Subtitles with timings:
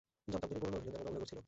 [0.31, 1.39] জানতাম, তিনি পুরনো ভিলেনদের মতো অভিনয় করছিল।